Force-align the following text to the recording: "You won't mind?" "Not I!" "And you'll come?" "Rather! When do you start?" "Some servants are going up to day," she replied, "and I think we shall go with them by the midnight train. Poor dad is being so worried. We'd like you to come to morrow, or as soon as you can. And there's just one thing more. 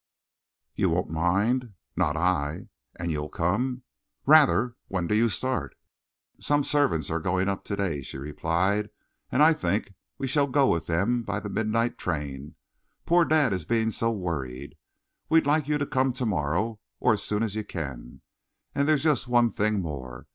"You 0.73 0.89
won't 0.89 1.11
mind?" 1.11 1.73
"Not 1.95 2.17
I!" 2.17 2.69
"And 2.95 3.11
you'll 3.11 3.29
come?" 3.29 3.83
"Rather! 4.25 4.75
When 4.87 5.05
do 5.05 5.15
you 5.15 5.29
start?" 5.29 5.75
"Some 6.39 6.63
servants 6.63 7.11
are 7.11 7.19
going 7.19 7.47
up 7.47 7.63
to 7.65 7.75
day," 7.75 8.01
she 8.01 8.17
replied, 8.17 8.89
"and 9.31 9.43
I 9.43 9.53
think 9.53 9.93
we 10.17 10.25
shall 10.25 10.47
go 10.47 10.65
with 10.65 10.87
them 10.87 11.21
by 11.21 11.39
the 11.39 11.49
midnight 11.51 11.99
train. 11.99 12.55
Poor 13.05 13.25
dad 13.25 13.53
is 13.53 13.63
being 13.63 13.91
so 13.91 14.09
worried. 14.09 14.75
We'd 15.29 15.45
like 15.45 15.67
you 15.67 15.77
to 15.77 15.85
come 15.85 16.13
to 16.13 16.25
morrow, 16.25 16.79
or 16.99 17.13
as 17.13 17.21
soon 17.21 17.43
as 17.43 17.53
you 17.53 17.63
can. 17.63 18.21
And 18.73 18.87
there's 18.87 19.03
just 19.03 19.27
one 19.27 19.51
thing 19.51 19.83
more. 19.83 20.25